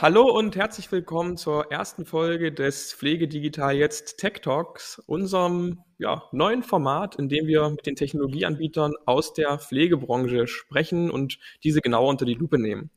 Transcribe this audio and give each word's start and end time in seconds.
Hallo 0.00 0.30
und 0.30 0.54
herzlich 0.54 0.92
willkommen 0.92 1.36
zur 1.36 1.72
ersten 1.72 2.06
Folge 2.06 2.52
des 2.52 2.94
Pflegedigital 2.94 3.74
jetzt 3.74 4.16
Tech 4.18 4.34
Talks, 4.42 5.02
unserem 5.06 5.82
ja, 5.98 6.22
neuen 6.30 6.62
Format, 6.62 7.16
in 7.16 7.28
dem 7.28 7.48
wir 7.48 7.68
mit 7.70 7.84
den 7.84 7.96
Technologieanbietern 7.96 8.94
aus 9.06 9.32
der 9.32 9.58
Pflegebranche 9.58 10.46
sprechen 10.46 11.10
und 11.10 11.40
diese 11.64 11.80
genauer 11.80 12.10
unter 12.10 12.26
die 12.26 12.34
Lupe 12.34 12.60
nehmen. 12.60 12.90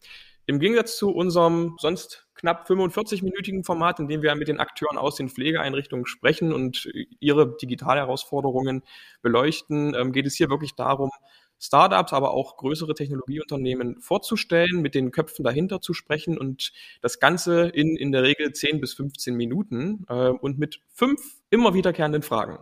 Im 0.46 0.60
Gegensatz 0.60 0.96
zu 0.96 1.10
unserem 1.10 1.76
sonst 1.80 2.28
knapp 2.36 2.70
45-minütigen 2.70 3.66
Format, 3.66 4.00
in 4.00 4.08
dem 4.08 4.22
wir 4.22 4.36
mit 4.36 4.48
den 4.48 4.60
Akteuren 4.60 5.00
aus 5.00 5.16
den 5.16 5.30
Pflegeeinrichtungen 5.30 6.06
sprechen 6.06 6.54
und 6.54 6.88
ihre 7.20 7.58
Digitalherausforderungen 7.58 8.84
beleuchten, 9.24 9.96
ähm, 9.96 10.12
geht 10.12 10.28
es 10.28 10.36
hier 10.36 10.52
wirklich 10.52 10.76
darum, 10.76 11.10
Startups, 11.62 12.12
aber 12.12 12.32
auch 12.32 12.58
größere 12.58 12.96
Technologieunternehmen 12.96 14.02
vorzustellen, 14.02 14.82
mit 14.82 14.96
den 14.96 15.12
Köpfen 15.12 15.44
dahinter 15.44 15.80
zu 15.80 15.94
sprechen 15.94 16.38
und 16.38 16.74
das 17.02 17.20
Ganze 17.20 17.68
in 17.68 17.96
in 17.96 18.12
der 18.12 18.24
Regel 18.24 18.52
10 18.52 18.82
bis 18.82 18.94
15 18.96 19.36
Minuten 19.36 20.06
äh, 20.10 20.30
und 20.30 20.58
mit 20.58 20.82
fünf 20.94 21.22
immer 21.50 21.74
wiederkehrenden 21.74 22.24
Fragen. 22.24 22.60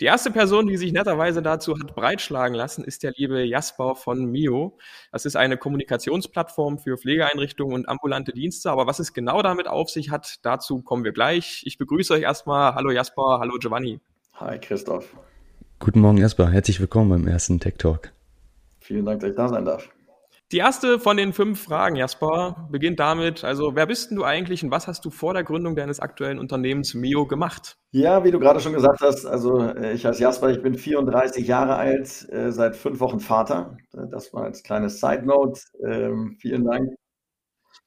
Die 0.00 0.06
erste 0.06 0.30
Person, 0.30 0.66
die 0.66 0.78
sich 0.78 0.92
netterweise 0.92 1.42
dazu 1.42 1.78
hat 1.78 1.94
breitschlagen 1.94 2.56
lassen, 2.56 2.84
ist 2.84 3.02
der 3.02 3.12
liebe 3.14 3.44
Jasper 3.44 3.94
von 3.94 4.24
Mio. 4.24 4.78
Das 5.12 5.26
ist 5.26 5.36
eine 5.36 5.58
Kommunikationsplattform 5.58 6.78
für 6.78 6.96
Pflegeeinrichtungen 6.96 7.74
und 7.74 7.86
ambulante 7.86 8.32
Dienste. 8.32 8.70
Aber 8.70 8.86
was 8.86 8.98
es 8.98 9.12
genau 9.12 9.42
damit 9.42 9.68
auf 9.68 9.90
sich 9.90 10.10
hat, 10.10 10.38
dazu 10.40 10.80
kommen 10.80 11.04
wir 11.04 11.12
gleich. 11.12 11.62
Ich 11.66 11.76
begrüße 11.76 12.14
euch 12.14 12.22
erstmal. 12.22 12.74
Hallo 12.74 12.90
Jasper, 12.90 13.40
hallo 13.40 13.58
Giovanni. 13.60 14.00
Hi 14.36 14.58
Christoph. 14.58 15.14
Guten 15.80 16.00
Morgen 16.00 16.16
Jasper, 16.16 16.48
herzlich 16.50 16.80
willkommen 16.80 17.10
beim 17.10 17.26
ersten 17.28 17.60
Tech 17.60 17.74
Talk. 17.76 18.10
Vielen 18.90 19.04
Dank, 19.04 19.20
dass 19.20 19.30
ich 19.30 19.36
da 19.36 19.48
sein 19.48 19.64
darf. 19.64 19.88
Die 20.50 20.56
erste 20.56 20.98
von 20.98 21.16
den 21.16 21.32
fünf 21.32 21.62
Fragen, 21.62 21.94
Jasper, 21.94 22.66
beginnt 22.72 22.98
damit, 22.98 23.44
also 23.44 23.76
wer 23.76 23.86
bist 23.86 24.10
denn 24.10 24.16
du 24.16 24.24
eigentlich 24.24 24.64
und 24.64 24.72
was 24.72 24.88
hast 24.88 25.04
du 25.04 25.10
vor 25.10 25.32
der 25.32 25.44
Gründung 25.44 25.76
deines 25.76 26.00
aktuellen 26.00 26.40
Unternehmens 26.40 26.92
Mio 26.94 27.24
gemacht? 27.24 27.76
Ja, 27.92 28.24
wie 28.24 28.32
du 28.32 28.40
gerade 28.40 28.58
schon 28.58 28.72
gesagt 28.72 29.00
hast, 29.00 29.26
also 29.26 29.60
äh, 29.60 29.92
ich 29.92 30.04
heiße 30.04 30.20
Jasper, 30.20 30.50
ich 30.50 30.60
bin 30.60 30.74
34 30.74 31.46
Jahre 31.46 31.76
alt, 31.76 32.28
äh, 32.32 32.50
seit 32.50 32.74
fünf 32.74 32.98
Wochen 32.98 33.20
Vater. 33.20 33.76
Äh, 33.92 34.08
das 34.10 34.34
war 34.34 34.42
als 34.42 34.64
kleines 34.64 34.98
Side 34.98 35.24
Note. 35.24 35.60
Ähm, 35.86 36.36
vielen 36.40 36.64
Dank. 36.64 36.90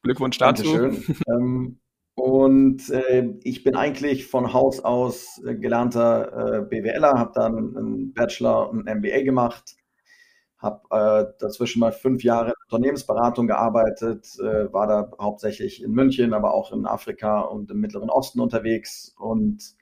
Glückwunsch 0.04 0.38
dazu. 0.38 0.62
Dankeschön. 0.62 1.16
ähm, 1.28 1.80
und 2.14 2.88
äh, 2.88 3.28
ich 3.42 3.62
bin 3.62 3.76
eigentlich 3.76 4.26
von 4.26 4.54
Haus 4.54 4.80
aus 4.80 5.38
äh, 5.46 5.54
gelernter 5.54 6.62
äh, 6.62 6.62
BWLer, 6.62 7.12
habe 7.18 7.32
dann 7.34 7.76
einen 7.76 8.14
Bachelor 8.14 8.70
und 8.70 8.88
ein 8.88 9.00
MBA 9.00 9.22
gemacht 9.22 9.76
habe 10.64 10.80
äh, 10.90 11.32
dazwischen 11.38 11.80
mal 11.80 11.92
fünf 11.92 12.24
Jahre 12.24 12.48
in 12.48 12.54
Unternehmensberatung 12.70 13.46
gearbeitet, 13.46 14.26
äh, 14.40 14.72
war 14.72 14.86
da 14.86 15.10
hauptsächlich 15.20 15.82
in 15.82 15.92
München, 15.92 16.34
aber 16.34 16.54
auch 16.54 16.72
in 16.72 16.86
Afrika 16.86 17.40
und 17.42 17.70
im 17.70 17.80
Mittleren 17.80 18.10
Osten 18.10 18.40
unterwegs 18.40 19.14
und 19.18 19.76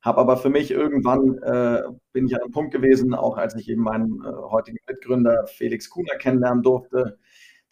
habe 0.00 0.20
aber 0.20 0.36
für 0.36 0.48
mich 0.48 0.70
irgendwann, 0.70 1.38
äh, 1.42 1.82
bin 2.12 2.26
ich 2.26 2.34
an 2.34 2.42
einem 2.42 2.52
Punkt 2.52 2.72
gewesen, 2.72 3.14
auch 3.14 3.36
als 3.36 3.56
ich 3.56 3.68
eben 3.68 3.82
meinen 3.82 4.22
äh, 4.24 4.32
heutigen 4.50 4.78
Mitgründer 4.88 5.46
Felix 5.46 5.90
Kuhner 5.90 6.16
kennenlernen 6.16 6.62
durfte, 6.62 7.18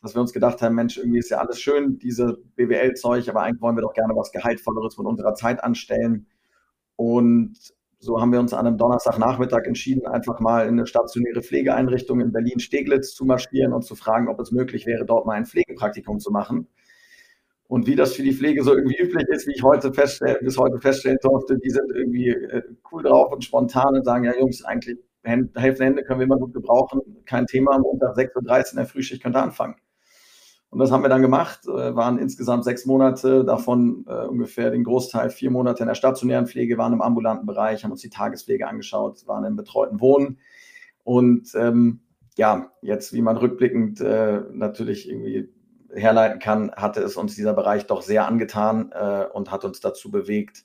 dass 0.02 0.14
wir 0.14 0.20
uns 0.20 0.32
gedacht 0.32 0.60
haben, 0.60 0.74
Mensch, 0.74 0.98
irgendwie 0.98 1.18
ist 1.20 1.30
ja 1.30 1.38
alles 1.38 1.60
schön, 1.60 1.98
diese 1.98 2.38
BWL-Zeug, 2.56 3.28
aber 3.28 3.42
eigentlich 3.42 3.62
wollen 3.62 3.76
wir 3.76 3.82
doch 3.82 3.94
gerne 3.94 4.14
was 4.14 4.32
Gehaltvolleres 4.32 4.96
von 4.96 5.06
unserer 5.06 5.34
Zeit 5.34 5.62
anstellen. 5.62 6.26
Und 6.96 7.56
so 7.98 8.20
haben 8.20 8.32
wir 8.32 8.40
uns 8.40 8.52
an 8.52 8.66
einem 8.66 8.78
Donnerstagnachmittag 8.78 9.64
entschieden, 9.64 10.06
einfach 10.06 10.40
mal 10.40 10.62
in 10.66 10.74
eine 10.74 10.86
stationäre 10.86 11.42
Pflegeeinrichtung 11.42 12.20
in 12.20 12.32
Berlin-Steglitz 12.32 13.14
zu 13.14 13.24
marschieren 13.24 13.72
und 13.72 13.82
zu 13.82 13.94
fragen, 13.94 14.28
ob 14.28 14.38
es 14.40 14.52
möglich 14.52 14.86
wäre, 14.86 15.04
dort 15.04 15.26
mal 15.26 15.34
ein 15.34 15.46
Pflegepraktikum 15.46 16.18
zu 16.18 16.30
machen. 16.30 16.68
Und 17.68 17.86
wie 17.86 17.96
das 17.96 18.14
für 18.14 18.22
die 18.22 18.32
Pflege 18.32 18.62
so 18.62 18.74
irgendwie 18.74 18.96
üblich 18.96 19.26
ist, 19.28 19.48
wie 19.48 19.54
ich 19.54 19.62
heute 19.62 19.92
feststellen, 19.92 20.38
bis 20.42 20.56
heute 20.56 20.78
feststellen 20.78 21.18
durfte, 21.20 21.58
die 21.58 21.70
sind 21.70 21.90
irgendwie 21.92 22.28
äh, 22.28 22.62
cool 22.92 23.02
drauf 23.02 23.32
und 23.32 23.44
spontan 23.44 23.96
und 23.96 24.04
sagen, 24.04 24.24
ja 24.24 24.38
Jungs, 24.38 24.64
eigentlich 24.64 24.98
helfende 25.24 25.84
Hände 25.84 26.04
können 26.04 26.20
wir 26.20 26.26
immer 26.26 26.38
gut 26.38 26.54
gebrauchen, 26.54 27.00
kein 27.24 27.46
Thema, 27.46 27.78
Montag 27.78 28.16
6.13 28.16 28.36
Uhr 28.36 28.70
in 28.70 28.76
der 28.76 28.86
Frühschicht 28.86 29.22
könnt 29.22 29.36
ihr 29.36 29.42
anfangen. 29.42 29.74
Und 30.76 30.80
das 30.80 30.92
haben 30.92 31.02
wir 31.02 31.08
dann 31.08 31.22
gemacht, 31.22 31.60
äh, 31.66 31.96
waren 31.96 32.18
insgesamt 32.18 32.62
sechs 32.64 32.84
Monate, 32.84 33.46
davon 33.46 34.04
äh, 34.06 34.26
ungefähr 34.26 34.70
den 34.70 34.84
Großteil 34.84 35.30
vier 35.30 35.50
Monate 35.50 35.82
in 35.82 35.86
der 35.86 35.94
stationären 35.94 36.46
Pflege, 36.46 36.76
waren 36.76 36.92
im 36.92 37.00
ambulanten 37.00 37.46
Bereich, 37.46 37.82
haben 37.82 37.92
uns 37.92 38.02
die 38.02 38.10
Tagespflege 38.10 38.68
angeschaut, 38.68 39.26
waren 39.26 39.46
im 39.46 39.56
betreuten 39.56 40.02
Wohnen. 40.02 40.38
Und 41.02 41.48
ähm, 41.54 42.00
ja, 42.36 42.72
jetzt, 42.82 43.14
wie 43.14 43.22
man 43.22 43.38
rückblickend 43.38 44.02
äh, 44.02 44.42
natürlich 44.52 45.08
irgendwie 45.08 45.48
herleiten 45.94 46.40
kann, 46.40 46.70
hatte 46.72 47.00
es 47.00 47.16
uns 47.16 47.34
dieser 47.34 47.54
Bereich 47.54 47.86
doch 47.86 48.02
sehr 48.02 48.28
angetan 48.28 48.92
äh, 48.92 49.24
und 49.32 49.50
hat 49.50 49.64
uns 49.64 49.80
dazu 49.80 50.10
bewegt, 50.10 50.62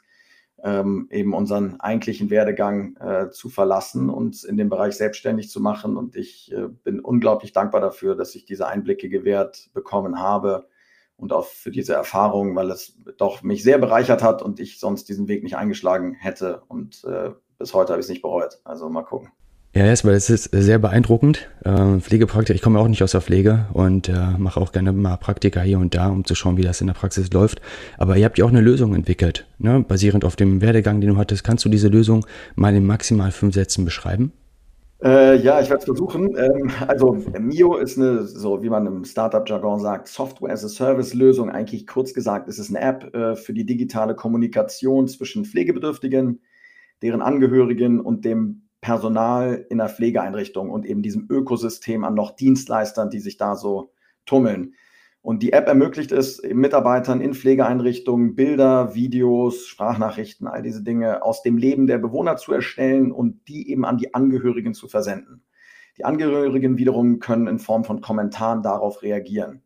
ähm, 0.63 1.07
eben 1.11 1.33
unseren 1.33 1.79
eigentlichen 1.79 2.29
Werdegang 2.29 2.95
äh, 2.97 3.29
zu 3.31 3.49
verlassen 3.49 4.09
und 4.09 4.43
in 4.43 4.57
dem 4.57 4.69
Bereich 4.69 4.95
selbstständig 4.95 5.49
zu 5.49 5.59
machen. 5.59 5.97
Und 5.97 6.15
ich 6.15 6.51
äh, 6.51 6.67
bin 6.67 6.99
unglaublich 6.99 7.51
dankbar 7.51 7.81
dafür, 7.81 8.15
dass 8.15 8.35
ich 8.35 8.45
diese 8.45 8.67
Einblicke 8.67 9.09
gewährt 9.09 9.69
bekommen 9.73 10.19
habe 10.19 10.67
und 11.17 11.33
auch 11.33 11.45
für 11.45 11.71
diese 11.71 11.93
Erfahrung, 11.93 12.55
weil 12.55 12.71
es 12.71 12.97
doch 13.17 13.43
mich 13.43 13.63
sehr 13.63 13.77
bereichert 13.77 14.23
hat 14.23 14.41
und 14.41 14.59
ich 14.59 14.79
sonst 14.79 15.09
diesen 15.09 15.27
Weg 15.27 15.43
nicht 15.43 15.57
eingeschlagen 15.57 16.13
hätte. 16.13 16.63
Und 16.67 17.03
äh, 17.05 17.31
bis 17.57 17.73
heute 17.73 17.93
habe 17.93 17.99
ich 17.99 18.05
es 18.05 18.09
nicht 18.09 18.21
bereut. 18.21 18.59
Also 18.63 18.89
mal 18.89 19.03
gucken. 19.03 19.31
Ja, 19.73 19.85
erstmal, 19.85 20.15
es 20.15 20.29
ist 20.29 20.49
sehr 20.51 20.79
beeindruckend. 20.79 21.47
Ähm, 21.63 22.01
Pflegepraktiker, 22.01 22.53
ich 22.53 22.61
komme 22.61 22.77
auch 22.77 22.89
nicht 22.89 23.03
aus 23.03 23.13
der 23.13 23.21
Pflege 23.21 23.67
und 23.71 24.09
äh, 24.09 24.31
mache 24.37 24.59
auch 24.59 24.73
gerne 24.73 24.91
mal 24.91 25.15
Praktika 25.15 25.61
hier 25.61 25.79
und 25.79 25.95
da, 25.95 26.09
um 26.09 26.25
zu 26.25 26.35
schauen, 26.35 26.57
wie 26.57 26.61
das 26.61 26.81
in 26.81 26.87
der 26.87 26.93
Praxis 26.93 27.31
läuft. 27.31 27.61
Aber 27.97 28.17
ihr 28.17 28.25
habt 28.25 28.37
ja 28.37 28.43
auch 28.43 28.49
eine 28.49 28.59
Lösung 28.59 28.93
entwickelt, 28.93 29.47
ne? 29.59 29.85
basierend 29.87 30.25
auf 30.25 30.35
dem 30.35 30.59
Werdegang, 30.59 30.99
den 30.99 31.11
du 31.11 31.17
hattest. 31.17 31.45
Kannst 31.45 31.63
du 31.63 31.69
diese 31.69 31.87
Lösung 31.87 32.25
mal 32.55 32.75
in 32.75 32.85
maximal 32.85 33.31
fünf 33.31 33.55
Sätzen 33.55 33.85
beschreiben? 33.85 34.33
Äh, 35.01 35.37
ja, 35.37 35.61
ich 35.61 35.69
werde 35.69 35.79
es 35.79 35.85
versuchen. 35.85 36.35
Ähm, 36.37 36.69
also 36.85 37.13
Mio 37.39 37.77
ist 37.77 37.97
eine, 37.97 38.23
so 38.25 38.61
wie 38.61 38.69
man 38.69 38.85
im 38.85 39.05
Startup-Jargon 39.05 39.79
sagt, 39.79 40.09
Software-as-a-Service-Lösung. 40.09 41.49
Eigentlich 41.49 41.87
kurz 41.87 42.13
gesagt, 42.13 42.49
es 42.49 42.59
ist 42.59 42.75
eine 42.75 42.81
App 42.81 43.15
äh, 43.15 43.37
für 43.37 43.53
die 43.53 43.65
digitale 43.65 44.15
Kommunikation 44.15 45.07
zwischen 45.07 45.45
Pflegebedürftigen, 45.45 46.41
deren 47.01 47.21
Angehörigen 47.21 48.01
und 48.01 48.25
dem 48.25 48.63
Personal 48.81 49.65
in 49.69 49.77
der 49.77 49.89
Pflegeeinrichtung 49.89 50.69
und 50.69 50.85
eben 50.85 51.01
diesem 51.03 51.27
Ökosystem 51.29 52.03
an 52.03 52.15
noch 52.15 52.31
Dienstleistern, 52.35 53.09
die 53.09 53.19
sich 53.19 53.37
da 53.37 53.55
so 53.55 53.93
tummeln. 54.25 54.73
Und 55.21 55.43
die 55.43 55.53
App 55.53 55.67
ermöglicht 55.67 56.11
es 56.11 56.41
Mitarbeitern 56.41 57.21
in 57.21 57.35
Pflegeeinrichtungen 57.35 58.35
Bilder, 58.35 58.95
Videos, 58.95 59.67
Sprachnachrichten, 59.67 60.47
all 60.47 60.63
diese 60.63 60.81
Dinge 60.81 61.23
aus 61.23 61.43
dem 61.43 61.57
Leben 61.57 61.85
der 61.85 61.99
Bewohner 61.99 62.37
zu 62.37 62.53
erstellen 62.53 63.11
und 63.11 63.47
die 63.47 63.69
eben 63.69 63.85
an 63.85 63.99
die 63.99 64.15
Angehörigen 64.15 64.73
zu 64.73 64.87
versenden. 64.87 65.43
Die 65.97 66.05
Angehörigen 66.05 66.77
wiederum 66.79 67.19
können 67.19 67.45
in 67.45 67.59
Form 67.59 67.83
von 67.83 68.01
Kommentaren 68.01 68.63
darauf 68.63 69.03
reagieren. 69.03 69.61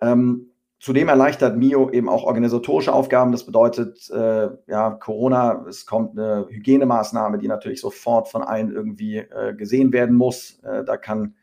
Ähm, 0.00 0.51
Zudem 0.82 1.08
erleichtert 1.08 1.56
Mio 1.56 1.90
eben 1.90 2.08
auch 2.08 2.24
organisatorische 2.24 2.92
Aufgaben. 2.92 3.30
Das 3.30 3.46
bedeutet, 3.46 4.10
äh, 4.10 4.48
ja, 4.66 4.90
Corona, 4.90 5.64
es 5.68 5.86
kommt 5.86 6.18
eine 6.18 6.48
Hygienemaßnahme, 6.50 7.38
die 7.38 7.46
natürlich 7.46 7.80
sofort 7.80 8.28
von 8.28 8.42
allen 8.42 8.72
irgendwie 8.72 9.18
äh, 9.18 9.54
gesehen 9.54 9.92
werden 9.92 10.16
muss. 10.16 10.58
Äh, 10.64 10.82
da 10.82 10.96
kann 10.96 11.36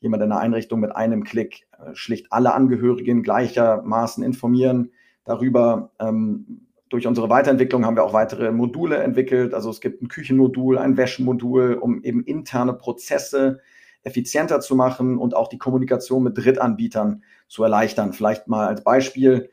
jemand 0.00 0.22
in 0.22 0.30
der 0.30 0.38
Einrichtung 0.38 0.80
mit 0.80 0.96
einem 0.96 1.22
Klick 1.22 1.68
äh, 1.72 1.94
schlicht 1.94 2.28
alle 2.30 2.54
Angehörigen 2.54 3.22
gleichermaßen 3.22 4.24
informieren 4.24 4.92
darüber. 5.26 5.90
Ähm, 6.00 6.66
durch 6.88 7.06
unsere 7.06 7.28
Weiterentwicklung 7.28 7.84
haben 7.84 7.96
wir 7.96 8.04
auch 8.04 8.14
weitere 8.14 8.52
Module 8.52 8.96
entwickelt. 8.96 9.52
Also 9.52 9.68
es 9.68 9.82
gibt 9.82 10.00
ein 10.00 10.08
Küchenmodul, 10.08 10.78
ein 10.78 10.96
Wäschenmodul, 10.96 11.74
um 11.74 12.02
eben 12.04 12.24
interne 12.24 12.72
Prozesse 12.72 13.60
effizienter 14.02 14.60
zu 14.60 14.74
machen 14.74 15.18
und 15.18 15.36
auch 15.36 15.48
die 15.48 15.58
Kommunikation 15.58 16.22
mit 16.22 16.38
Drittanbietern 16.38 17.22
zu 17.48 17.62
erleichtern. 17.64 18.12
Vielleicht 18.12 18.48
mal 18.48 18.68
als 18.68 18.84
Beispiel, 18.84 19.50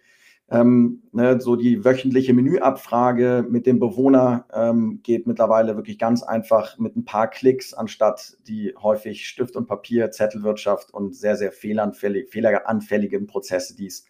ähm, 0.50 1.02
ne, 1.12 1.42
so 1.42 1.56
die 1.56 1.84
wöchentliche 1.84 2.34
Menüabfrage 2.34 3.46
mit 3.50 3.66
dem 3.66 3.80
Bewohner 3.80 4.46
ähm, 4.54 5.00
geht 5.02 5.26
mittlerweile 5.26 5.76
wirklich 5.76 5.98
ganz 5.98 6.22
einfach 6.22 6.78
mit 6.78 6.96
ein 6.96 7.06
paar 7.06 7.30
Klicks, 7.30 7.74
anstatt 7.74 8.38
die 8.48 8.76
häufig 8.78 9.28
Stift 9.28 9.56
und 9.56 9.66
Papier, 9.66 10.12
Zettelwirtschaft 10.12 10.94
und 10.94 11.16
sehr, 11.16 11.36
sehr 11.36 11.52
fehleranfällig, 11.52 12.30
fehleranfälligen 12.30 13.26
Prozesse, 13.26 13.76
die 13.76 13.88
es 13.88 14.06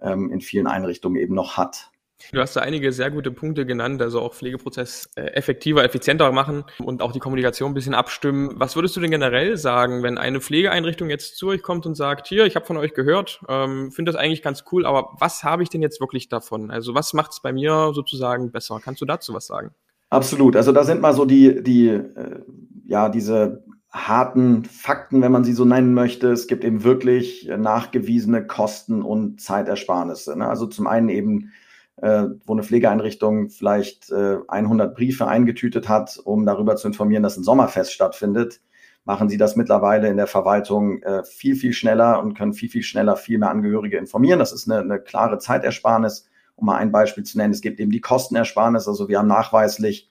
ähm, 0.00 0.30
in 0.30 0.40
vielen 0.40 0.66
Einrichtungen 0.66 1.20
eben 1.20 1.34
noch 1.34 1.58
hat. 1.58 1.90
Du 2.32 2.40
hast 2.40 2.56
da 2.56 2.60
einige 2.60 2.92
sehr 2.92 3.10
gute 3.10 3.30
Punkte 3.30 3.66
genannt, 3.66 4.00
also 4.02 4.20
auch 4.20 4.34
Pflegeprozess 4.34 5.08
äh, 5.14 5.22
effektiver, 5.32 5.84
effizienter 5.84 6.30
machen 6.32 6.64
und 6.78 7.02
auch 7.02 7.12
die 7.12 7.18
Kommunikation 7.18 7.70
ein 7.70 7.74
bisschen 7.74 7.94
abstimmen. 7.94 8.52
Was 8.56 8.76
würdest 8.76 8.96
du 8.96 9.00
denn 9.00 9.10
generell 9.10 9.56
sagen, 9.56 10.02
wenn 10.02 10.18
eine 10.18 10.40
Pflegeeinrichtung 10.40 11.10
jetzt 11.10 11.36
zu 11.36 11.48
euch 11.48 11.62
kommt 11.62 11.86
und 11.86 11.94
sagt, 11.94 12.26
hier, 12.26 12.46
ich 12.46 12.56
habe 12.56 12.66
von 12.66 12.76
euch 12.76 12.94
gehört, 12.94 13.40
ähm, 13.48 13.92
finde 13.92 14.12
das 14.12 14.20
eigentlich 14.20 14.42
ganz 14.42 14.64
cool, 14.72 14.86
aber 14.86 15.10
was 15.18 15.44
habe 15.44 15.62
ich 15.62 15.68
denn 15.68 15.82
jetzt 15.82 16.00
wirklich 16.00 16.28
davon? 16.28 16.70
Also 16.70 16.94
was 16.94 17.12
macht 17.12 17.32
es 17.32 17.40
bei 17.40 17.52
mir 17.52 17.92
sozusagen 17.94 18.50
besser? 18.50 18.80
Kannst 18.82 19.00
du 19.00 19.06
dazu 19.06 19.34
was 19.34 19.46
sagen? 19.46 19.70
Absolut. 20.10 20.56
Also 20.56 20.72
da 20.72 20.84
sind 20.84 21.00
mal 21.00 21.14
so 21.14 21.24
die, 21.24 21.62
die, 21.62 21.88
äh, 21.88 22.40
ja, 22.86 23.08
diese 23.08 23.64
harten 23.94 24.64
Fakten, 24.64 25.22
wenn 25.22 25.30
man 25.30 25.44
sie 25.44 25.52
so 25.52 25.64
nennen 25.64 25.94
möchte. 25.94 26.32
Es 26.32 26.48
gibt 26.48 26.64
eben 26.64 26.82
wirklich 26.82 27.48
nachgewiesene 27.56 28.44
Kosten 28.44 29.02
und 29.02 29.40
Zeitersparnisse. 29.40 30.36
Ne? 30.36 30.48
Also 30.48 30.66
zum 30.66 30.88
einen 30.88 31.08
eben, 31.08 31.52
äh, 31.96 32.24
wo 32.44 32.52
eine 32.52 32.62
Pflegeeinrichtung 32.62 33.50
vielleicht 33.50 34.10
äh, 34.10 34.38
100 34.48 34.94
Briefe 34.94 35.26
eingetütet 35.26 35.88
hat, 35.88 36.20
um 36.24 36.44
darüber 36.44 36.76
zu 36.76 36.88
informieren, 36.88 37.22
dass 37.22 37.36
ein 37.36 37.44
Sommerfest 37.44 37.92
stattfindet, 37.92 38.60
machen 39.04 39.28
sie 39.28 39.36
das 39.36 39.56
mittlerweile 39.56 40.08
in 40.08 40.16
der 40.16 40.26
Verwaltung 40.26 41.02
äh, 41.02 41.22
viel, 41.24 41.56
viel 41.56 41.72
schneller 41.72 42.22
und 42.22 42.34
können 42.34 42.54
viel, 42.54 42.68
viel 42.68 42.82
schneller 42.82 43.16
viel 43.16 43.38
mehr 43.38 43.50
Angehörige 43.50 43.98
informieren. 43.98 44.38
Das 44.38 44.52
ist 44.52 44.70
eine, 44.70 44.80
eine 44.80 44.98
klare 44.98 45.38
Zeitersparnis. 45.38 46.28
Um 46.56 46.66
mal 46.66 46.76
ein 46.76 46.92
Beispiel 46.92 47.24
zu 47.24 47.36
nennen, 47.36 47.52
es 47.52 47.60
gibt 47.60 47.80
eben 47.80 47.90
die 47.90 48.00
Kostenersparnis. 48.00 48.88
Also 48.88 49.08
wir 49.08 49.18
haben 49.18 49.28
nachweislich 49.28 50.08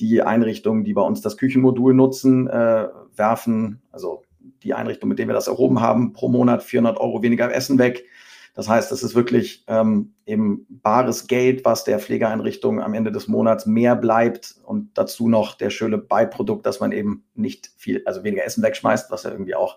die 0.00 0.22
Einrichtungen, 0.22 0.82
die 0.82 0.94
bei 0.94 1.02
uns 1.02 1.20
das 1.20 1.36
Küchenmodul 1.36 1.94
nutzen, 1.94 2.48
äh, 2.48 2.88
werfen, 3.14 3.82
also 3.92 4.22
die 4.62 4.74
Einrichtung, 4.74 5.08
mit 5.08 5.18
der 5.18 5.28
wir 5.28 5.34
das 5.34 5.46
erhoben 5.46 5.80
haben, 5.80 6.12
pro 6.12 6.28
Monat 6.28 6.62
400 6.62 6.98
Euro 6.98 7.22
weniger 7.22 7.54
Essen 7.54 7.78
weg. 7.78 8.04
Das 8.54 8.68
heißt, 8.68 8.92
das 8.92 9.02
ist 9.02 9.16
wirklich 9.16 9.64
ähm, 9.66 10.14
eben 10.26 10.66
bares 10.68 11.26
Geld, 11.26 11.64
was 11.64 11.82
der 11.82 11.98
Pflegeeinrichtung 11.98 12.80
am 12.80 12.94
Ende 12.94 13.10
des 13.10 13.26
Monats 13.26 13.66
mehr 13.66 13.96
bleibt 13.96 14.54
und 14.62 14.90
dazu 14.94 15.28
noch 15.28 15.56
der 15.56 15.70
schöne 15.70 15.98
Beiprodukt, 15.98 16.64
dass 16.64 16.78
man 16.78 16.92
eben 16.92 17.24
nicht 17.34 17.70
viel, 17.76 18.02
also 18.06 18.22
weniger 18.22 18.44
Essen 18.44 18.62
wegschmeißt, 18.62 19.10
was 19.10 19.24
ja 19.24 19.32
irgendwie 19.32 19.56
auch 19.56 19.76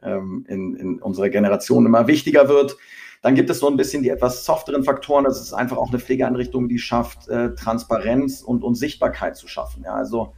ähm, 0.00 0.44
in, 0.48 0.76
in 0.76 1.02
unserer 1.02 1.28
Generation 1.28 1.86
immer 1.86 2.06
wichtiger 2.06 2.48
wird. 2.48 2.76
Dann 3.20 3.34
gibt 3.34 3.50
es 3.50 3.58
so 3.58 3.68
ein 3.68 3.76
bisschen 3.76 4.02
die 4.04 4.10
etwas 4.10 4.44
softeren 4.44 4.84
Faktoren. 4.84 5.24
Das 5.24 5.40
ist 5.40 5.52
einfach 5.52 5.78
auch 5.78 5.88
eine 5.88 5.98
Pflegeeinrichtung, 5.98 6.68
die 6.68 6.78
schafft, 6.78 7.26
äh, 7.28 7.54
Transparenz 7.54 8.42
und, 8.42 8.62
und 8.62 8.76
Sichtbarkeit 8.76 9.36
zu 9.36 9.48
schaffen. 9.48 9.82
Ja, 9.82 9.94
also 9.94 10.34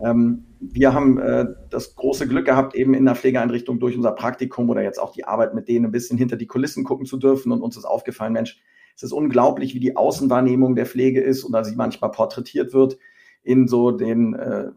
ähm, 0.00 0.44
wir 0.60 0.92
haben 0.92 1.18
äh, 1.18 1.46
das 1.70 1.94
große 1.94 2.26
Glück 2.26 2.46
gehabt, 2.46 2.74
eben 2.74 2.94
in 2.94 3.04
der 3.04 3.14
Pflegeeinrichtung 3.14 3.78
durch 3.78 3.96
unser 3.96 4.12
Praktikum 4.12 4.68
oder 4.70 4.82
jetzt 4.82 4.98
auch 4.98 5.12
die 5.12 5.24
Arbeit 5.24 5.54
mit 5.54 5.68
denen 5.68 5.86
ein 5.86 5.92
bisschen 5.92 6.18
hinter 6.18 6.36
die 6.36 6.46
Kulissen 6.46 6.84
gucken 6.84 7.06
zu 7.06 7.16
dürfen. 7.16 7.52
Und 7.52 7.62
uns 7.62 7.76
ist 7.76 7.84
aufgefallen, 7.84 8.32
Mensch, 8.32 8.60
es 8.94 9.02
ist 9.02 9.12
unglaublich, 9.12 9.74
wie 9.74 9.80
die 9.80 9.96
Außenwahrnehmung 9.96 10.74
der 10.74 10.86
Pflege 10.86 11.20
ist 11.20 11.44
und 11.44 11.52
da 11.52 11.64
sie 11.64 11.76
manchmal 11.76 12.10
porträtiert 12.10 12.72
wird 12.72 12.98
in 13.42 13.68
so 13.68 13.90
den, 13.90 14.34
äh, 14.34 14.70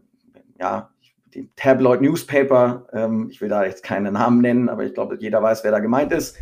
ja, 0.58 0.90
den 1.34 1.50
Tabloid 1.56 2.02
Newspaper. 2.02 2.86
Ähm, 2.92 3.28
ich 3.30 3.40
will 3.40 3.48
da 3.48 3.64
jetzt 3.64 3.82
keine 3.82 4.12
Namen 4.12 4.40
nennen, 4.40 4.68
aber 4.68 4.84
ich 4.84 4.94
glaube, 4.94 5.16
jeder 5.18 5.42
weiß, 5.42 5.64
wer 5.64 5.70
da 5.70 5.80
gemeint 5.80 6.12
ist 6.12 6.36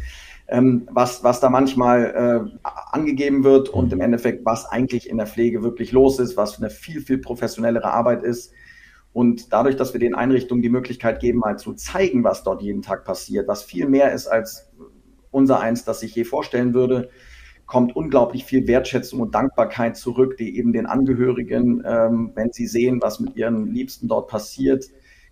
ähm, 0.49 0.89
was, 0.91 1.23
was 1.23 1.41
da 1.41 1.51
manchmal 1.51 2.51
äh, 2.55 2.69
angegeben 2.93 3.45
wird 3.45 3.69
und 3.69 3.93
im 3.93 4.01
Endeffekt, 4.01 4.45
was 4.47 4.67
eigentlich 4.67 5.09
in 5.09 5.19
der 5.19 5.27
Pflege 5.27 5.63
wirklich 5.63 5.93
los 5.93 6.19
ist, 6.19 6.37
was 6.37 6.59
eine 6.59 6.71
viel, 6.71 7.03
viel 7.03 7.19
professionellere 7.19 7.93
Arbeit 7.93 8.23
ist. 8.23 8.53
Und 9.19 9.53
dadurch, 9.53 9.75
dass 9.75 9.95
wir 9.95 9.99
den 9.99 10.15
Einrichtungen 10.15 10.63
die 10.63 10.69
Möglichkeit 10.69 11.19
geben, 11.19 11.41
mal 11.41 11.59
zu 11.59 11.75
zeigen, 11.75 12.23
was 12.23 12.45
dort 12.45 12.63
jeden 12.63 12.83
Tag 12.83 13.05
passiert, 13.05 13.49
was 13.49 13.65
viel 13.65 13.89
mehr 13.89 14.13
ist 14.13 14.29
als 14.29 14.71
unser 15.33 15.59
eins, 15.59 15.83
das 15.83 15.99
sich 15.99 16.15
je 16.15 16.23
vorstellen 16.23 16.73
würde, 16.73 17.11
kommt 17.67 17.97
unglaublich 17.97 18.45
viel 18.45 18.69
Wertschätzung 18.69 19.19
und 19.19 19.35
Dankbarkeit 19.35 19.97
zurück, 19.97 20.37
die 20.37 20.57
eben 20.57 20.73
den 20.73 20.87
Angehörigen, 20.87 21.83
ähm, 21.85 22.31
wenn 22.37 22.53
sie 22.53 22.69
sehen, 22.69 23.03
was 23.03 23.19
mit 23.19 23.35
ihren 23.35 23.67
Liebsten 23.75 24.07
dort 24.07 24.29
passiert, 24.29 24.85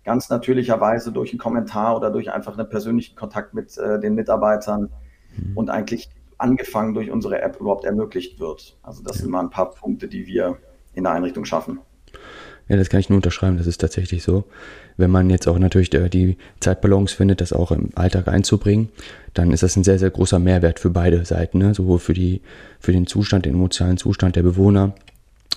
ganz 0.03 0.29
natürlicherweise 0.29 1.13
durch 1.13 1.31
einen 1.31 1.39
Kommentar 1.39 1.95
oder 1.95 2.11
durch 2.11 2.29
einfach 2.29 2.57
einen 2.57 2.67
persönlichen 2.67 3.15
Kontakt 3.15 3.53
mit 3.53 3.77
äh, 3.77 4.01
den 4.01 4.15
Mitarbeitern 4.15 4.89
mhm. 5.37 5.55
und 5.55 5.69
eigentlich 5.69 6.09
angefangen 6.37 6.93
durch 6.93 7.09
unsere 7.09 7.41
App 7.41 7.61
überhaupt 7.61 7.85
ermöglicht 7.85 8.41
wird. 8.41 8.77
Also 8.83 9.01
das 9.01 9.15
ja. 9.15 9.21
sind 9.21 9.31
mal 9.31 9.39
ein 9.39 9.49
paar 9.49 9.69
Punkte, 9.69 10.09
die 10.09 10.27
wir 10.27 10.57
in 10.93 11.05
der 11.05 11.13
Einrichtung 11.13 11.45
schaffen. 11.45 11.79
Ja, 12.69 12.75
das 12.75 12.89
kann 12.89 12.99
ich 12.99 13.09
nur 13.09 13.17
unterschreiben, 13.17 13.57
das 13.57 13.67
ist 13.67 13.79
tatsächlich 13.79 14.23
so. 14.23 14.43
Wenn 14.97 15.09
man 15.09 15.29
jetzt 15.29 15.47
auch 15.47 15.57
natürlich 15.57 15.93
äh, 15.93 16.09
die 16.09 16.37
Zeitbalance 16.59 17.15
findet, 17.15 17.39
das 17.41 17.53
auch 17.53 17.71
im 17.71 17.89
Alltag 17.95 18.27
einzubringen, 18.27 18.89
dann 19.33 19.51
ist 19.51 19.63
das 19.63 19.75
ein 19.75 19.83
sehr, 19.83 19.99
sehr 19.99 20.09
großer 20.09 20.39
Mehrwert 20.39 20.79
für 20.79 20.89
beide 20.89 21.23
Seiten, 21.25 21.59
ne? 21.59 21.73
sowohl 21.73 21.99
für, 21.99 22.13
die, 22.13 22.41
für 22.79 22.91
den 22.91 23.07
Zustand, 23.07 23.45
den 23.45 23.53
emotionalen 23.53 23.97
Zustand 23.97 24.35
der 24.35 24.43
Bewohner, 24.43 24.95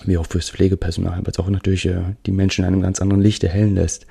wie 0.05 0.17
auch 0.17 0.25
fürs 0.25 0.49
Pflegepersonal, 0.49 1.17
weil 1.17 1.31
es 1.31 1.39
auch 1.39 1.49
natürlich 1.49 1.85
äh, 1.85 2.01
die 2.25 2.31
Menschen 2.31 2.63
in 2.63 2.73
einem 2.73 2.81
ganz 2.81 3.01
anderen 3.01 3.21
Licht 3.21 3.43
erhellen 3.43 3.75
lässt. 3.75 4.05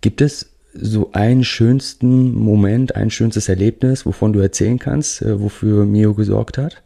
Gibt 0.00 0.20
es 0.20 0.50
so 0.72 1.10
einen 1.12 1.44
schönsten 1.44 2.32
Moment, 2.32 2.94
ein 2.94 3.10
schönstes 3.10 3.48
Erlebnis, 3.48 4.06
wovon 4.06 4.32
du 4.32 4.40
erzählen 4.40 4.78
kannst, 4.78 5.22
äh, 5.22 5.40
wofür 5.40 5.84
Mio 5.84 6.14
gesorgt 6.14 6.58
hat? 6.58 6.82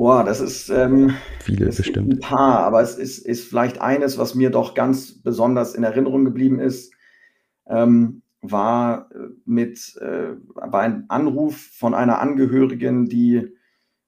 Boah, 0.00 0.24
das 0.24 0.40
ist 0.40 0.70
ähm, 0.70 1.12
viele 1.40 1.66
bestimmt. 1.66 2.14
Ein 2.14 2.20
paar, 2.20 2.60
aber 2.60 2.80
es 2.80 2.96
ist, 2.96 3.18
ist 3.18 3.46
vielleicht 3.46 3.82
eines, 3.82 4.16
was 4.16 4.34
mir 4.34 4.48
doch 4.48 4.72
ganz 4.72 5.20
besonders 5.20 5.74
in 5.74 5.84
Erinnerung 5.84 6.24
geblieben 6.24 6.58
ist, 6.58 6.94
ähm, 7.68 8.22
war 8.40 9.10
äh, 9.14 9.28
mit 9.44 9.94
äh, 10.00 10.36
war 10.54 10.80
ein 10.80 11.04
Anruf 11.10 11.54
von 11.58 11.92
einer 11.92 12.18
Angehörigen, 12.18 13.10
die 13.10 13.54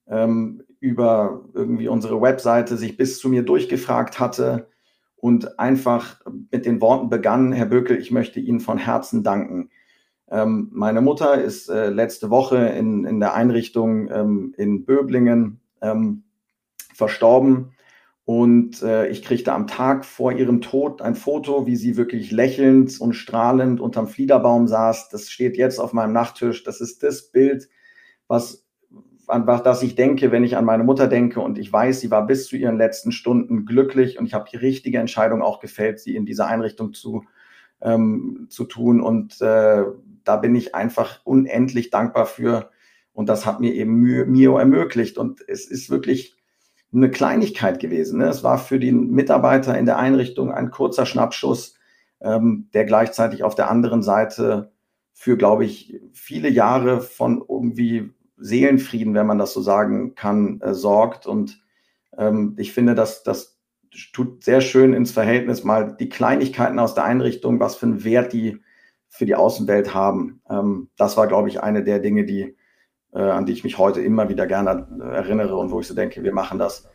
ähm, 0.06 0.62
über 0.80 1.44
irgendwie 1.52 1.88
unsere 1.88 2.22
Webseite 2.22 2.78
sich 2.78 2.96
bis 2.96 3.18
zu 3.18 3.28
mir 3.28 3.42
durchgefragt 3.42 4.18
hatte 4.18 4.68
und 5.16 5.58
einfach 5.58 6.22
mit 6.50 6.64
den 6.64 6.80
Worten 6.80 7.10
begann, 7.10 7.52
Herr 7.52 7.66
Bökel, 7.66 7.98
ich 7.98 8.10
möchte 8.10 8.40
Ihnen 8.40 8.60
von 8.60 8.78
Herzen 8.78 9.22
danken. 9.24 9.68
Ähm, 10.30 10.70
meine 10.72 11.02
Mutter 11.02 11.34
ist 11.42 11.68
äh, 11.68 11.90
letzte 11.90 12.30
Woche 12.30 12.56
in, 12.56 13.04
in 13.04 13.20
der 13.20 13.34
Einrichtung 13.34 14.10
ähm, 14.10 14.54
in 14.56 14.86
Böblingen 14.86 15.58
ähm, 15.82 16.24
verstorben 16.94 17.74
und 18.24 18.82
äh, 18.82 19.08
ich 19.08 19.22
kriegte 19.22 19.52
am 19.52 19.66
Tag 19.66 20.04
vor 20.04 20.32
ihrem 20.32 20.60
Tod 20.60 21.02
ein 21.02 21.16
Foto, 21.16 21.66
wie 21.66 21.74
sie 21.74 21.96
wirklich 21.96 22.30
lächelnd 22.30 23.00
und 23.00 23.14
strahlend 23.14 23.80
unterm 23.80 24.06
Fliederbaum 24.06 24.68
saß. 24.68 25.08
Das 25.08 25.28
steht 25.28 25.56
jetzt 25.56 25.80
auf 25.80 25.92
meinem 25.92 26.12
Nachttisch. 26.12 26.62
Das 26.62 26.80
ist 26.80 27.02
das 27.02 27.32
Bild, 27.32 27.68
was 28.28 28.64
an 29.26 29.46
was 29.46 29.82
ich 29.82 29.94
denke, 29.94 30.30
wenn 30.30 30.44
ich 30.44 30.56
an 30.56 30.64
meine 30.64 30.84
Mutter 30.84 31.08
denke 31.08 31.40
und 31.40 31.56
ich 31.56 31.72
weiß, 31.72 32.00
sie 32.00 32.10
war 32.10 32.26
bis 32.26 32.48
zu 32.48 32.56
ihren 32.56 32.76
letzten 32.76 33.12
Stunden 33.12 33.64
glücklich 33.64 34.18
und 34.18 34.26
ich 34.26 34.34
habe 34.34 34.48
die 34.50 34.56
richtige 34.56 34.98
Entscheidung 34.98 35.42
auch 35.42 35.58
gefällt, 35.58 36.00
sie 36.00 36.16
in 36.16 36.26
diese 36.26 36.46
Einrichtung 36.46 36.92
zu, 36.92 37.24
ähm, 37.80 38.46
zu 38.50 38.64
tun. 38.64 39.00
Und 39.00 39.40
äh, 39.40 39.84
da 40.24 40.36
bin 40.36 40.54
ich 40.54 40.74
einfach 40.74 41.20
unendlich 41.24 41.90
dankbar 41.90 42.26
für. 42.26 42.70
Und 43.12 43.28
das 43.28 43.46
hat 43.46 43.60
mir 43.60 43.74
eben 43.74 44.00
Mio 44.00 44.58
ermöglicht. 44.58 45.18
Und 45.18 45.46
es 45.48 45.66
ist 45.66 45.90
wirklich 45.90 46.36
eine 46.92 47.10
Kleinigkeit 47.10 47.80
gewesen. 47.80 48.18
Ne? 48.18 48.26
Es 48.26 48.44
war 48.44 48.58
für 48.58 48.78
den 48.78 49.10
Mitarbeiter 49.10 49.78
in 49.78 49.86
der 49.86 49.98
Einrichtung 49.98 50.52
ein 50.52 50.70
kurzer 50.70 51.06
Schnappschuss, 51.06 51.74
ähm, 52.20 52.68
der 52.74 52.84
gleichzeitig 52.84 53.44
auf 53.44 53.54
der 53.54 53.70
anderen 53.70 54.02
Seite 54.02 54.72
für, 55.12 55.36
glaube 55.36 55.64
ich, 55.64 56.00
viele 56.12 56.48
Jahre 56.48 57.00
von 57.00 57.44
irgendwie 57.46 58.12
Seelenfrieden, 58.36 59.14
wenn 59.14 59.26
man 59.26 59.38
das 59.38 59.52
so 59.52 59.60
sagen 59.60 60.14
kann, 60.14 60.60
äh, 60.60 60.74
sorgt. 60.74 61.26
Und 61.26 61.62
ähm, 62.16 62.54
ich 62.58 62.72
finde, 62.72 62.94
dass 62.94 63.22
das 63.22 63.58
tut 64.12 64.42
sehr 64.42 64.60
schön 64.60 64.94
ins 64.94 65.12
Verhältnis 65.12 65.64
mal 65.64 65.96
die 65.98 66.08
Kleinigkeiten 66.08 66.78
aus 66.78 66.94
der 66.94 67.04
Einrichtung, 67.04 67.60
was 67.60 67.76
für 67.76 67.86
einen 67.86 68.04
Wert 68.04 68.32
die 68.32 68.58
für 69.08 69.26
die 69.26 69.34
Außenwelt 69.34 69.92
haben. 69.94 70.40
Ähm, 70.48 70.88
das 70.96 71.18
war, 71.18 71.26
glaube 71.26 71.48
ich, 71.48 71.62
eine 71.62 71.84
der 71.84 71.98
Dinge, 71.98 72.24
die, 72.24 72.56
äh, 73.12 73.20
an 73.20 73.46
die 73.46 73.52
ich 73.52 73.64
mich 73.64 73.78
heute 73.78 74.00
immer 74.00 74.28
wieder 74.28 74.46
gerne 74.46 74.86
äh, 75.00 75.16
erinnere 75.16 75.56
und 75.56 75.70
wo 75.70 75.80
ich 75.80 75.86
so 75.86 75.94
denke, 75.94 76.22
wir 76.22 76.32
machen 76.32 76.58
das 76.58 76.88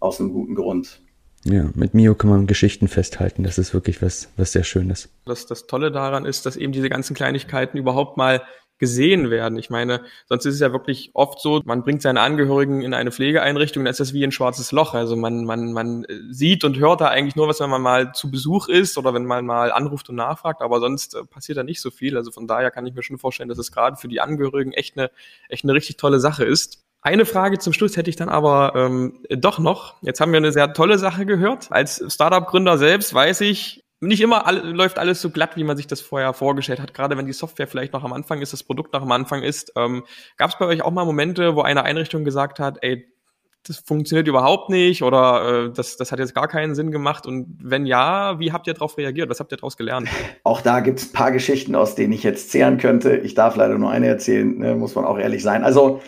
aus 0.00 0.20
einem 0.20 0.32
guten 0.32 0.54
Grund. 0.54 1.00
Ja, 1.44 1.68
mit 1.74 1.92
Mio 1.92 2.14
kann 2.14 2.30
man 2.30 2.46
Geschichten 2.46 2.88
festhalten. 2.88 3.42
Das 3.42 3.58
ist 3.58 3.74
wirklich 3.74 4.00
was, 4.00 4.30
was 4.36 4.52
sehr 4.52 4.64
Schönes. 4.64 5.10
Das, 5.26 5.44
das 5.46 5.66
Tolle 5.66 5.92
daran 5.92 6.24
ist, 6.24 6.46
dass 6.46 6.56
eben 6.56 6.72
diese 6.72 6.88
ganzen 6.88 7.14
Kleinigkeiten 7.14 7.76
überhaupt 7.76 8.16
mal 8.16 8.42
gesehen 8.78 9.30
werden. 9.30 9.58
Ich 9.58 9.70
meine, 9.70 10.02
sonst 10.26 10.46
ist 10.46 10.54
es 10.54 10.60
ja 10.60 10.72
wirklich 10.72 11.10
oft 11.14 11.40
so, 11.40 11.62
man 11.64 11.82
bringt 11.82 12.02
seine 12.02 12.20
Angehörigen 12.20 12.82
in 12.82 12.94
eine 12.94 13.12
Pflegeeinrichtung, 13.12 13.84
dann 13.84 13.90
ist 13.90 14.00
das 14.00 14.12
wie 14.12 14.24
ein 14.24 14.32
schwarzes 14.32 14.72
Loch. 14.72 14.94
Also 14.94 15.16
man, 15.16 15.44
man, 15.44 15.72
man 15.72 16.06
sieht 16.30 16.64
und 16.64 16.78
hört 16.78 17.00
da 17.00 17.08
eigentlich 17.08 17.36
nur 17.36 17.48
was, 17.48 17.60
wenn 17.60 17.70
man 17.70 17.82
mal 17.82 18.12
zu 18.12 18.30
Besuch 18.30 18.68
ist 18.68 18.98
oder 18.98 19.14
wenn 19.14 19.26
man 19.26 19.46
mal 19.46 19.72
anruft 19.72 20.08
und 20.08 20.16
nachfragt, 20.16 20.60
aber 20.60 20.80
sonst 20.80 21.14
äh, 21.14 21.24
passiert 21.24 21.58
da 21.58 21.62
nicht 21.62 21.80
so 21.80 21.90
viel. 21.90 22.16
Also 22.16 22.30
von 22.30 22.46
daher 22.46 22.70
kann 22.70 22.86
ich 22.86 22.94
mir 22.94 23.02
schon 23.02 23.18
vorstellen, 23.18 23.48
dass 23.48 23.58
es 23.58 23.72
gerade 23.72 23.96
für 23.96 24.08
die 24.08 24.20
Angehörigen 24.20 24.72
echt 24.72 24.98
eine, 24.98 25.10
echt 25.48 25.64
eine 25.64 25.74
richtig 25.74 25.96
tolle 25.96 26.18
Sache 26.20 26.44
ist. 26.44 26.84
Eine 27.00 27.26
Frage 27.26 27.58
zum 27.58 27.74
Schluss 27.74 27.98
hätte 27.98 28.08
ich 28.08 28.16
dann 28.16 28.30
aber 28.30 28.72
ähm, 28.74 29.20
doch 29.28 29.58
noch. 29.58 29.96
Jetzt 30.00 30.20
haben 30.20 30.32
wir 30.32 30.38
eine 30.38 30.52
sehr 30.52 30.72
tolle 30.72 30.96
Sache 30.96 31.26
gehört. 31.26 31.70
Als 31.70 32.02
Startup-Gründer 32.08 32.78
selbst 32.78 33.12
weiß 33.12 33.42
ich, 33.42 33.83
nicht 34.00 34.20
immer 34.20 34.46
alle, 34.46 34.60
läuft 34.60 34.98
alles 34.98 35.20
so 35.20 35.30
glatt, 35.30 35.56
wie 35.56 35.64
man 35.64 35.76
sich 35.76 35.86
das 35.86 36.00
vorher 36.00 36.32
vorgestellt 36.32 36.80
hat. 36.80 36.94
Gerade 36.94 37.16
wenn 37.16 37.26
die 37.26 37.32
Software 37.32 37.66
vielleicht 37.66 37.92
noch 37.92 38.04
am 38.04 38.12
Anfang 38.12 38.40
ist, 38.42 38.52
das 38.52 38.62
Produkt 38.62 38.92
noch 38.92 39.02
am 39.02 39.12
Anfang 39.12 39.42
ist. 39.42 39.72
Ähm, 39.76 40.04
Gab 40.36 40.50
es 40.50 40.58
bei 40.58 40.66
euch 40.66 40.82
auch 40.82 40.90
mal 40.90 41.04
Momente, 41.04 41.56
wo 41.56 41.62
eine 41.62 41.84
Einrichtung 41.84 42.24
gesagt 42.24 42.58
hat, 42.58 42.78
ey, 42.82 43.06
das 43.66 43.78
funktioniert 43.78 44.28
überhaupt 44.28 44.68
nicht 44.68 45.02
oder 45.02 45.64
äh, 45.64 45.72
das, 45.72 45.96
das 45.96 46.12
hat 46.12 46.18
jetzt 46.18 46.34
gar 46.34 46.48
keinen 46.48 46.74
Sinn 46.74 46.90
gemacht? 46.90 47.26
Und 47.26 47.58
wenn 47.62 47.86
ja, 47.86 48.38
wie 48.38 48.52
habt 48.52 48.66
ihr 48.66 48.74
darauf 48.74 48.98
reagiert? 48.98 49.30
Was 49.30 49.40
habt 49.40 49.52
ihr 49.52 49.56
daraus 49.56 49.76
gelernt? 49.76 50.08
Auch 50.44 50.60
da 50.60 50.80
gibt 50.80 51.00
es 51.00 51.08
ein 51.08 51.12
paar 51.12 51.32
Geschichten, 51.32 51.74
aus 51.74 51.94
denen 51.94 52.12
ich 52.12 52.22
jetzt 52.22 52.50
zehren 52.50 52.78
könnte. 52.78 53.16
Ich 53.16 53.34
darf 53.34 53.56
leider 53.56 53.78
nur 53.78 53.90
eine 53.90 54.06
erzählen, 54.06 54.58
ne, 54.58 54.74
muss 54.74 54.94
man 54.94 55.04
auch 55.04 55.18
ehrlich 55.18 55.42
sein. 55.42 55.64
Also 55.64 56.02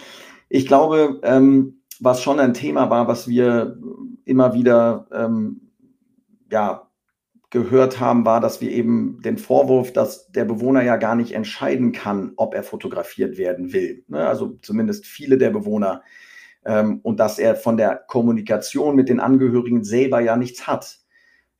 ich 0.49 0.66
glaube, 0.66 1.21
ähm, 1.23 1.81
was 1.99 2.23
schon 2.23 2.40
ein 2.40 2.52
Thema 2.52 2.90
war, 2.90 3.09
was 3.09 3.26
wir 3.26 3.78
immer 4.25 4.52
wieder 4.52 5.07
ähm, 5.12 5.62
ja, 6.50 6.86
gehört 7.50 8.00
haben, 8.00 8.25
war, 8.25 8.41
dass 8.41 8.61
wir 8.61 8.71
eben 8.71 9.21
den 9.23 9.38
Vorwurf, 9.38 9.93
dass 9.93 10.31
der 10.33 10.45
Bewohner 10.45 10.83
ja 10.83 10.97
gar 10.97 11.15
nicht 11.15 11.33
entscheiden 11.33 11.93
kann, 11.93 12.33
ob 12.37 12.55
er 12.55 12.62
fotografiert 12.62 13.38
werden 13.38 13.73
will. 13.73 14.05
Ne? 14.09 14.26
Also 14.26 14.59
zumindest 14.62 15.07
viele 15.07 15.38
der 15.38 15.50
Bewohner. 15.50 16.03
Ähm, 16.65 17.00
und 17.03 17.21
dass 17.21 17.38
er 17.38 17.55
von 17.55 17.76
der 17.76 18.03
Kommunikation 18.09 18.97
mit 18.97 19.09
den 19.09 19.21
Angehörigen 19.21 19.85
selber 19.85 20.21
ja 20.21 20.37
nichts 20.37 20.67
hat. 20.67 20.99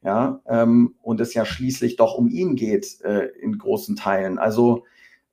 Ja, 0.03 0.41
ähm, 0.47 0.95
und 1.03 1.21
es 1.21 1.35
ja 1.35 1.45
schließlich 1.45 1.97
doch 1.97 2.15
um 2.15 2.29
ihn 2.29 2.55
geht 2.55 3.01
äh, 3.03 3.27
in 3.41 3.59
großen 3.59 3.97
Teilen. 3.97 4.39
Also 4.39 4.85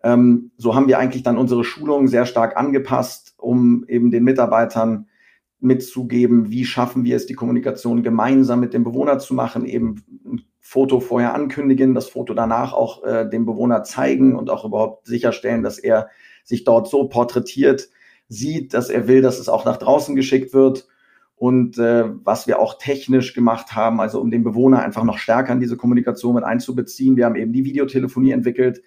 ähm, 0.02 0.52
so 0.58 0.74
haben 0.74 0.88
wir 0.88 0.98
eigentlich 0.98 1.22
dann 1.24 1.38
unsere 1.38 1.64
Schulungen 1.64 2.08
sehr 2.08 2.26
stark 2.26 2.58
angepasst, 2.58 3.36
um 3.38 3.86
eben 3.88 4.10
den 4.10 4.24
Mitarbeitern 4.24 5.08
mitzugeben, 5.63 6.51
wie 6.51 6.65
schaffen 6.65 7.03
wir 7.05 7.15
es, 7.15 7.25
die 7.25 7.34
Kommunikation 7.34 8.03
gemeinsam 8.03 8.60
mit 8.60 8.74
dem 8.74 8.84
Bewohner 8.84 9.20
zu 9.20 9.34
machen, 9.34 9.65
eben 9.65 10.03
ein 10.25 10.41
Foto 10.60 11.00
vorher 11.00 11.34
ankündigen, 11.34 11.93
das 11.93 12.10
Foto 12.10 12.34
danach 12.34 12.74
auch 12.74 13.03
äh, 13.03 13.29
dem 13.29 13.46
Bewohner 13.46 13.84
zeigen 13.84 14.36
und 14.36 14.50
auch 14.50 14.65
überhaupt 14.65 15.08
sicherstellen, 15.08 15.63
dass 15.63 15.79
er 15.79 16.10
sich 16.43 16.63
dort 16.63 16.89
so 16.89 17.08
porträtiert 17.08 17.89
sieht, 18.27 18.74
dass 18.74 18.89
er 18.89 19.08
will, 19.08 19.22
dass 19.22 19.39
es 19.39 19.50
auch 19.50 19.65
nach 19.65 19.77
draußen 19.77 20.15
geschickt 20.15 20.53
wird. 20.53 20.88
Und 21.36 21.77
äh, 21.77 22.05
was 22.24 22.48
wir 22.48 22.60
auch 22.60 22.77
technisch 22.77 23.34
gemacht 23.34 23.75
haben, 23.75 24.00
also 24.00 24.22
um 24.22 24.32
den 24.32 24.43
Bewohner 24.43 24.82
einfach 24.82 25.03
noch 25.03 25.17
stärker 25.17 25.53
in 25.53 25.60
diese 25.60 25.77
Kommunikation 25.77 26.36
mit 26.36 26.43
einzubeziehen. 26.43 27.17
Wir 27.17 27.25
haben 27.25 27.36
eben 27.36 27.53
die 27.53 27.65
Videotelefonie 27.65 28.32
entwickelt, 28.32 28.82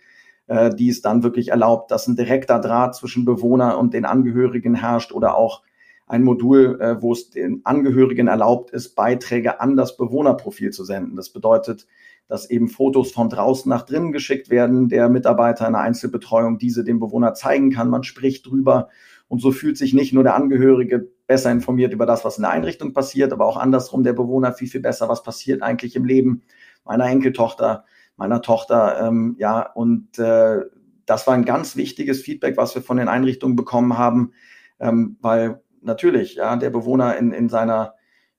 äh, 0.46 0.74
die 0.74 0.88
es 0.88 1.02
dann 1.02 1.22
wirklich 1.22 1.48
erlaubt, 1.48 1.90
dass 1.90 2.06
ein 2.06 2.16
direkter 2.16 2.58
Draht 2.58 2.94
zwischen 2.94 3.24
Bewohner 3.24 3.78
und 3.78 3.94
den 3.94 4.04
Angehörigen 4.04 4.74
herrscht 4.74 5.12
oder 5.12 5.36
auch 5.36 5.62
ein 6.06 6.22
Modul, 6.22 6.80
äh, 6.80 7.02
wo 7.02 7.12
es 7.12 7.30
den 7.30 7.60
Angehörigen 7.64 8.28
erlaubt 8.28 8.70
ist, 8.70 8.94
Beiträge 8.94 9.60
an 9.60 9.76
das 9.76 9.96
Bewohnerprofil 9.96 10.70
zu 10.70 10.84
senden. 10.84 11.16
Das 11.16 11.30
bedeutet, 11.30 11.86
dass 12.28 12.48
eben 12.50 12.68
Fotos 12.68 13.12
von 13.12 13.28
draußen 13.28 13.68
nach 13.68 13.82
drinnen 13.82 14.12
geschickt 14.12 14.50
werden, 14.50 14.88
der 14.88 15.08
Mitarbeiter 15.08 15.66
in 15.66 15.74
der 15.74 15.82
Einzelbetreuung 15.82 16.58
diese 16.58 16.84
dem 16.84 17.00
Bewohner 17.00 17.34
zeigen 17.34 17.70
kann. 17.70 17.90
Man 17.90 18.04
spricht 18.04 18.46
drüber 18.46 18.88
und 19.28 19.40
so 19.40 19.52
fühlt 19.52 19.76
sich 19.76 19.94
nicht 19.94 20.12
nur 20.12 20.22
der 20.22 20.34
Angehörige 20.34 21.08
besser 21.26 21.50
informiert 21.50 21.92
über 21.92 22.06
das, 22.06 22.24
was 22.24 22.38
in 22.38 22.42
der 22.42 22.52
Einrichtung 22.52 22.92
passiert, 22.92 23.32
aber 23.32 23.46
auch 23.46 23.56
andersrum 23.56 24.04
der 24.04 24.12
Bewohner 24.12 24.52
viel, 24.52 24.68
viel 24.68 24.80
besser, 24.80 25.08
was 25.08 25.22
passiert 25.22 25.62
eigentlich 25.62 25.96
im 25.96 26.04
Leben 26.04 26.42
meiner 26.84 27.06
Enkeltochter, 27.06 27.84
meiner 28.16 28.42
Tochter. 28.42 29.06
Ähm, 29.06 29.36
ja, 29.38 29.60
und 29.72 30.18
äh, 30.18 30.60
das 31.04 31.26
war 31.26 31.34
ein 31.34 31.44
ganz 31.44 31.76
wichtiges 31.76 32.22
Feedback, 32.22 32.56
was 32.56 32.74
wir 32.74 32.82
von 32.82 32.96
den 32.96 33.08
Einrichtungen 33.08 33.56
bekommen 33.56 33.98
haben, 33.98 34.32
ähm, 34.78 35.16
weil 35.20 35.62
natürlich, 35.86 36.34
ja, 36.34 36.56
der 36.56 36.70
Bewohner 36.70 37.16
in, 37.16 37.32
in 37.32 37.48
seiner 37.48 37.94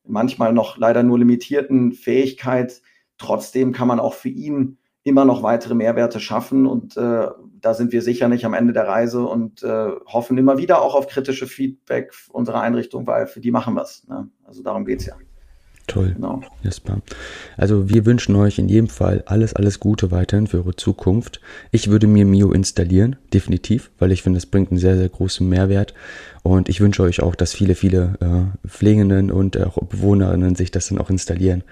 manchmal 0.06 0.54
noch 0.54 0.78
leider 0.78 1.04
nur 1.04 1.20
limitierten 1.20 1.92
Fähigkeit, 1.94 2.82
trotzdem 3.18 3.74
kann 3.74 3.88
man 3.88 4.00
auch 4.00 4.14
für 4.14 4.30
ihn 4.30 4.78
immer 5.04 5.26
noch 5.26 5.42
weitere 5.42 5.74
Mehrwerte 5.74 6.20
schaffen 6.20 6.66
und 6.66 6.98
äh, 6.98 7.28
da 7.60 7.74
sind 7.74 7.92
wir 7.92 8.02
sicher 8.02 8.28
nicht 8.28 8.46
am 8.46 8.54
Ende 8.54 8.74
der 8.74 8.88
Reise 8.88 9.26
und 9.26 9.64
äh, 9.64 9.90
hoffen 10.06 10.38
immer 10.38 10.58
wieder 10.58 10.82
auch 10.82 10.96
auf 10.96 11.08
kritische 11.08 11.48
Feedback 11.48 12.14
unserer 12.30 12.62
Einrichtung, 12.62 13.08
weil 13.08 13.26
für 13.28 13.40
die 13.40 13.52
machen 13.52 13.74
wir 13.76 13.84
es. 13.84 14.06
Ne? 14.08 14.30
Also 14.44 14.64
darum 14.64 14.86
geht 14.86 15.00
es 15.00 15.06
ja. 15.08 15.16
Toll. 15.88 16.12
Genau. 16.16 16.42
Jesper. 16.64 17.02
Also 17.56 17.90
wir 17.90 18.06
wünschen 18.06 18.36
euch 18.36 18.60
in 18.60 18.68
jedem 18.68 18.90
Fall 18.90 19.24
alles, 19.26 19.56
alles 19.56 19.80
Gute 19.80 20.12
weiterhin 20.12 20.48
für 20.48 20.58
eure 20.58 20.76
Zukunft. 20.76 21.40
Ich 21.72 21.90
würde 21.90 22.08
mir 22.08 22.26
Mio 22.26 22.52
installieren, 22.52 23.16
definitiv, 23.34 23.90
weil 23.98 24.12
ich 24.12 24.22
finde, 24.22 24.38
es 24.38 24.46
bringt 24.46 24.70
einen 24.70 24.80
sehr, 24.80 24.98
sehr 24.98 25.08
großen 25.08 25.48
Mehrwert. 25.48 25.94
Und 26.44 26.68
ich 26.68 26.82
wünsche 26.82 27.04
euch 27.04 27.22
auch, 27.22 27.36
dass 27.36 27.54
viele, 27.54 27.74
viele 27.74 28.18
äh, 28.20 28.68
Pflegenden 28.68 29.32
und 29.32 29.58
auch 29.58 29.78
Bewohnerinnen 29.78 30.56
sich 30.56 30.72
das 30.72 30.90
dann 30.90 30.98
auch 30.98 31.10
installieren. 31.10 31.64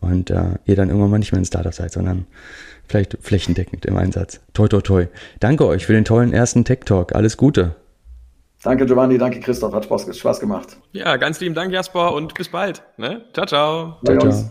Und 0.00 0.30
äh, 0.30 0.54
ihr 0.64 0.76
dann 0.76 0.88
irgendwann 0.88 1.10
mal 1.10 1.18
nicht 1.18 1.32
mehr 1.32 1.40
ein 1.42 1.46
Startup 1.46 1.74
seid, 1.74 1.92
sondern 1.92 2.24
vielleicht 2.88 3.18
flächendeckend 3.20 3.84
im 3.84 3.98
Einsatz. 3.98 4.40
Toi, 4.54 4.68
toi, 4.68 4.80
toi. 4.80 5.06
Danke 5.38 5.66
euch 5.66 5.84
für 5.84 5.92
den 5.92 6.06
tollen 6.06 6.32
ersten 6.32 6.64
Tech 6.64 6.80
Talk. 6.86 7.14
Alles 7.14 7.36
Gute. 7.36 7.76
Danke 8.62 8.84
Giovanni, 8.84 9.16
danke 9.16 9.40
Christoph, 9.40 9.72
hat 9.72 9.84
Spaß, 9.84 10.16
Spaß 10.16 10.40
gemacht. 10.40 10.76
Ja, 10.92 11.16
ganz 11.16 11.40
lieben 11.40 11.54
Dank 11.54 11.72
Jasper 11.72 12.12
und 12.12 12.34
bis 12.34 12.48
bald. 12.48 12.82
Ne? 12.98 13.24
Ciao, 13.32 13.46
ciao. 13.46 13.98
Ciao, 14.04 14.18
ciao. 14.18 14.50